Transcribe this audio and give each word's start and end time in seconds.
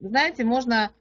знаете, 0.00 0.44
можно 0.44 0.92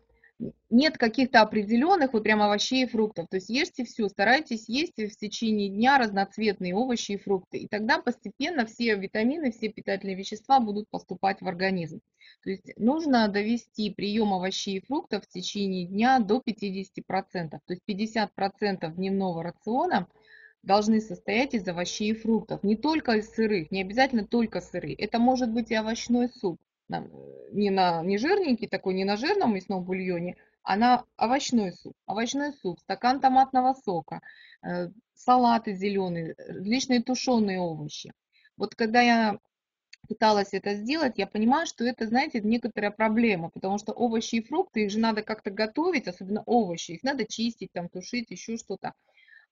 нет 0.69 0.97
каких-то 0.97 1.41
определенных 1.41 2.13
вот 2.13 2.23
прям 2.23 2.41
овощей 2.41 2.83
и 2.83 2.87
фруктов. 2.87 3.27
То 3.29 3.37
есть 3.37 3.49
ешьте 3.49 3.85
все, 3.85 4.09
старайтесь 4.09 4.67
есть 4.67 4.97
в 4.97 5.15
течение 5.15 5.69
дня 5.69 5.97
разноцветные 5.97 6.75
овощи 6.75 7.13
и 7.13 7.17
фрукты. 7.17 7.59
И 7.59 7.67
тогда 7.67 7.99
постепенно 7.99 8.65
все 8.65 8.95
витамины, 8.95 9.51
все 9.51 9.69
питательные 9.69 10.15
вещества 10.15 10.59
будут 10.59 10.89
поступать 10.89 11.41
в 11.41 11.47
организм. 11.47 12.01
То 12.43 12.49
есть 12.49 12.73
нужно 12.77 13.27
довести 13.29 13.91
прием 13.91 14.33
овощей 14.33 14.77
и 14.77 14.85
фруктов 14.85 15.23
в 15.23 15.29
течение 15.29 15.85
дня 15.85 16.19
до 16.19 16.41
50%. 16.45 17.49
То 17.49 17.59
есть 17.69 17.83
50% 17.87 18.93
дневного 18.93 19.43
рациона 19.43 20.07
должны 20.63 20.99
состоять 20.99 21.53
из 21.53 21.65
овощей 21.67 22.11
и 22.11 22.15
фруктов. 22.15 22.63
Не 22.63 22.75
только 22.75 23.13
из 23.13 23.29
сырых, 23.29 23.71
не 23.71 23.81
обязательно 23.81 24.25
только 24.27 24.59
сыры. 24.59 24.93
Это 24.97 25.19
может 25.19 25.51
быть 25.51 25.71
и 25.71 25.75
овощной 25.75 26.27
суп 26.27 26.59
не, 26.89 27.69
на, 27.69 28.03
не 28.03 28.17
жирненький 28.17 28.67
такой, 28.67 28.93
не 28.93 29.05
на 29.05 29.17
жирном 29.17 29.55
мясном 29.55 29.83
бульоне, 29.83 30.37
а 30.63 30.75
на 30.75 31.05
овощной 31.15 31.73
суп. 31.73 31.95
Овощной 32.05 32.53
суп, 32.53 32.79
стакан 32.79 33.19
томатного 33.19 33.73
сока, 33.73 34.21
э, 34.61 34.89
салаты 35.13 35.75
зеленые, 35.75 36.35
различные 36.37 37.01
тушеные 37.01 37.59
овощи. 37.59 38.13
Вот 38.57 38.75
когда 38.75 39.01
я 39.01 39.39
пыталась 40.07 40.53
это 40.53 40.75
сделать, 40.75 41.17
я 41.17 41.27
понимаю, 41.27 41.65
что 41.65 41.83
это, 41.83 42.07
знаете, 42.07 42.41
некоторая 42.41 42.91
проблема, 42.91 43.49
потому 43.49 43.77
что 43.77 43.91
овощи 43.93 44.35
и 44.35 44.43
фрукты, 44.43 44.83
их 44.83 44.91
же 44.91 44.99
надо 44.99 45.23
как-то 45.23 45.51
готовить, 45.51 46.07
особенно 46.07 46.43
овощи, 46.45 46.91
их 46.91 47.03
надо 47.03 47.25
чистить, 47.25 47.71
там, 47.71 47.89
тушить, 47.89 48.31
еще 48.31 48.57
что-то. 48.57 48.93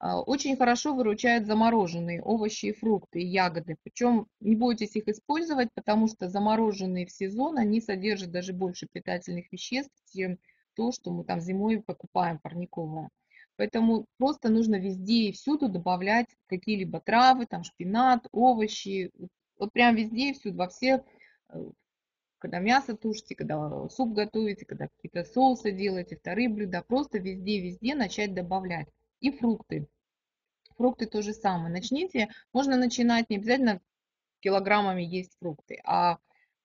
А, 0.06 0.20
очень 0.22 0.58
хорошо 0.58 0.94
выручают 0.94 1.46
замороженные 1.48 2.22
овощи 2.22 2.66
и 2.66 2.74
фрукты, 2.74 3.22
и 3.22 3.26
ягоды. 3.26 3.78
Причем 3.84 4.28
не 4.42 4.54
бойтесь 4.58 4.98
их 4.98 5.08
использовать, 5.08 5.70
потому 5.74 6.10
что 6.10 6.28
замороженные 6.28 7.06
в 7.06 7.12
сезон, 7.12 7.58
они 7.58 7.80
содержат 7.80 8.30
даже 8.30 8.52
больше 8.52 8.86
питательных 8.92 9.50
веществ, 9.50 9.94
чем 10.14 10.40
то, 10.76 10.92
что 10.92 11.10
мы 11.10 11.24
там 11.24 11.40
зимой 11.40 11.82
покупаем 11.82 12.38
парниковое. 12.40 13.12
Поэтому 13.56 14.06
просто 14.18 14.50
нужно 14.50 14.76
везде 14.76 15.30
и 15.30 15.32
всюду 15.32 15.70
добавлять 15.70 16.28
какие-либо 16.48 17.00
травы, 17.00 17.46
там 17.46 17.64
шпинат, 17.64 18.28
овощи. 18.34 19.10
Вот 19.58 19.72
прям 19.72 19.96
везде 19.96 20.32
и 20.32 20.34
всюду, 20.34 20.58
во 20.58 20.68
все, 20.68 21.06
э, 21.48 21.64
когда 22.40 22.60
мясо 22.60 22.98
тушите, 22.98 23.36
когда 23.36 23.88
суп 23.88 24.12
готовите, 24.12 24.66
когда 24.66 24.90
какие-то 24.90 25.24
соусы 25.24 25.72
делаете, 25.72 26.18
вторые 26.18 26.50
блюда, 26.50 26.84
просто 26.86 27.20
везде-везде 27.20 27.96
начать 27.96 28.34
добавлять. 28.34 28.90
И 29.24 29.32
фрукты. 29.32 29.88
Фрукты 30.76 31.06
то 31.06 31.22
же 31.22 31.34
самое. 31.34 31.72
Начните, 31.72 32.28
можно 32.52 32.76
начинать 32.76 33.30
не 33.30 33.38
обязательно 33.38 33.80
килограммами 34.42 35.02
есть 35.02 35.38
фрукты, 35.40 35.80
а 35.86 36.18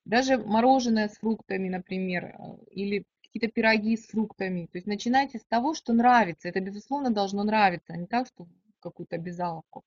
даже 0.05 0.39
мороженое 0.39 1.09
с 1.09 1.17
фруктами, 1.19 1.69
например, 1.69 2.25
э, 2.25 2.64
или 2.73 3.05
какие-то 3.23 3.47
пироги 3.47 3.97
с 3.97 4.09
фруктами. 4.09 4.67
То 4.67 4.79
есть 4.79 4.89
начинайте 4.89 5.39
с 5.39 5.45
того, 5.45 5.73
что 5.73 5.92
нравится. 5.92 6.48
Это, 6.48 6.59
безусловно, 6.61 7.11
должно 7.11 7.45
нравиться, 7.45 7.92
а 7.92 7.97
не 7.97 8.06
так, 8.06 8.27
что 8.27 8.48
какую-то 8.81 9.14
обязаловку. 9.14 9.84